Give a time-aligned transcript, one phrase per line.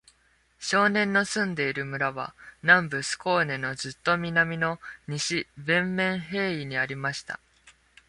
[0.57, 7.39] 少年の住んでいる村は、南部スコーネのずっと南の、西ヴェンメンヘーイにありました。